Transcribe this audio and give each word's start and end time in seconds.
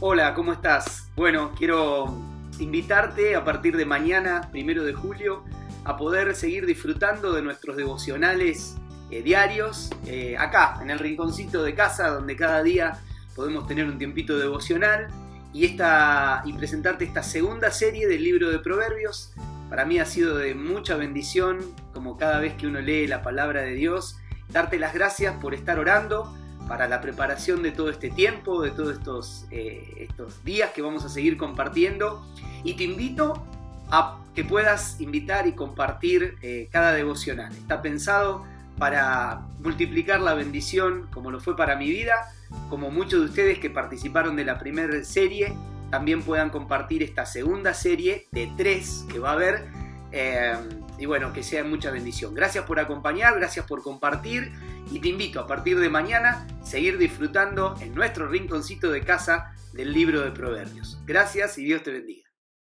Hola, 0.00 0.34
¿cómo 0.34 0.52
estás? 0.52 1.08
Bueno, 1.14 1.52
quiero 1.56 2.18
invitarte 2.58 3.36
a 3.36 3.44
partir 3.44 3.76
de 3.76 3.86
mañana, 3.86 4.48
primero 4.50 4.82
de 4.82 4.92
julio, 4.92 5.44
a 5.84 5.96
poder 5.96 6.34
seguir 6.34 6.66
disfrutando 6.66 7.32
de 7.32 7.42
nuestros 7.42 7.76
devocionales 7.76 8.74
eh, 9.10 9.22
diarios, 9.22 9.90
eh, 10.06 10.36
acá, 10.36 10.80
en 10.82 10.90
el 10.90 10.98
rinconcito 10.98 11.62
de 11.62 11.74
casa, 11.76 12.08
donde 12.08 12.34
cada 12.34 12.62
día 12.64 12.98
podemos 13.36 13.68
tener 13.68 13.86
un 13.86 13.96
tiempito 13.96 14.36
devocional 14.36 15.08
y, 15.52 15.64
esta, 15.64 16.42
y 16.44 16.52
presentarte 16.54 17.04
esta 17.04 17.22
segunda 17.22 17.70
serie 17.70 18.08
del 18.08 18.24
libro 18.24 18.50
de 18.50 18.58
Proverbios. 18.58 19.32
Para 19.70 19.84
mí 19.84 20.00
ha 20.00 20.06
sido 20.06 20.36
de 20.36 20.56
mucha 20.56 20.96
bendición, 20.96 21.60
como 21.92 22.16
cada 22.16 22.40
vez 22.40 22.54
que 22.54 22.66
uno 22.66 22.80
lee 22.80 23.06
la 23.06 23.22
palabra 23.22 23.62
de 23.62 23.74
Dios, 23.74 24.18
darte 24.48 24.78
las 24.80 24.92
gracias 24.92 25.36
por 25.40 25.54
estar 25.54 25.78
orando 25.78 26.34
para 26.68 26.88
la 26.88 27.00
preparación 27.00 27.62
de 27.62 27.72
todo 27.72 27.90
este 27.90 28.10
tiempo, 28.10 28.62
de 28.62 28.70
todos 28.70 28.96
estos, 28.96 29.46
eh, 29.50 30.08
estos 30.08 30.44
días 30.44 30.70
que 30.70 30.82
vamos 30.82 31.04
a 31.04 31.08
seguir 31.08 31.36
compartiendo. 31.36 32.26
Y 32.62 32.74
te 32.74 32.84
invito 32.84 33.44
a 33.90 34.18
que 34.34 34.44
puedas 34.44 35.00
invitar 35.00 35.46
y 35.46 35.52
compartir 35.52 36.36
eh, 36.42 36.68
cada 36.72 36.92
devocional. 36.92 37.52
Está 37.52 37.82
pensado 37.82 38.44
para 38.78 39.42
multiplicar 39.60 40.20
la 40.20 40.34
bendición 40.34 41.08
como 41.12 41.30
lo 41.30 41.38
fue 41.38 41.56
para 41.56 41.76
mi 41.76 41.88
vida, 41.90 42.32
como 42.70 42.90
muchos 42.90 43.20
de 43.20 43.26
ustedes 43.26 43.58
que 43.58 43.70
participaron 43.70 44.36
de 44.36 44.44
la 44.44 44.58
primera 44.58 45.04
serie 45.04 45.54
también 45.94 46.22
puedan 46.22 46.50
compartir 46.50 47.04
esta 47.04 47.24
segunda 47.24 47.72
serie 47.72 48.26
de 48.32 48.50
tres 48.56 49.06
que 49.12 49.20
va 49.20 49.30
a 49.30 49.32
haber. 49.34 49.64
Eh, 50.10 50.56
y 50.98 51.06
bueno, 51.06 51.32
que 51.32 51.44
sea 51.44 51.62
mucha 51.62 51.92
bendición. 51.92 52.34
Gracias 52.34 52.64
por 52.64 52.80
acompañar, 52.80 53.36
gracias 53.36 53.64
por 53.64 53.80
compartir 53.82 54.52
y 54.90 54.98
te 54.98 55.06
invito 55.06 55.38
a 55.38 55.46
partir 55.46 55.78
de 55.78 55.88
mañana 55.88 56.48
seguir 56.74 56.98
disfrutando 56.98 57.76
en 57.80 57.94
nuestro 57.94 58.26
rinconcito 58.26 58.90
de 58.90 59.00
casa 59.00 59.54
del 59.74 59.92
libro 59.92 60.22
de 60.22 60.32
Proverbios. 60.32 60.98
Gracias 61.06 61.56
y 61.56 61.64
Dios 61.64 61.84
te 61.84 61.92
bendiga. 61.92 62.23